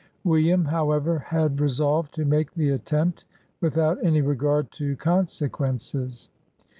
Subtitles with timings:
[0.23, 3.25] William, however, had re solved to make the attempt,
[3.59, 6.31] without any regard to consequences.